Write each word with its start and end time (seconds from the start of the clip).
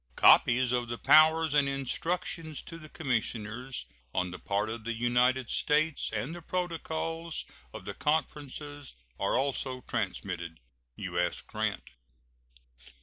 Copies 0.15 0.71
of 0.71 0.87
the 0.87 0.97
powers 0.97 1.53
and 1.53 1.69
instructions 1.69 2.63
to 2.63 2.79
the 2.79 2.89
commissioners 2.89 3.85
on 4.15 4.31
the 4.31 4.39
part 4.39 4.67
of 4.67 4.83
the 4.83 4.95
United 4.95 5.51
States 5.51 6.09
and 6.11 6.33
the 6.33 6.41
protocols 6.41 7.45
of 7.71 7.85
the 7.85 7.93
conferences 7.93 8.95
are 9.19 9.37
also 9.37 9.81
transmitted. 9.81 10.59
U.S. 10.95 11.41
GRANT. 11.41 11.91